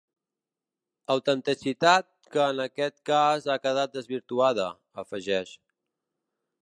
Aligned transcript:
Autenticitat 1.15 2.07
que 2.37 2.41
en 2.45 2.63
aquest 2.65 2.97
cas 3.11 3.45
ha 3.45 3.59
quedat 3.67 3.93
desvirtuada, 3.99 4.67
afegeix. 5.05 5.53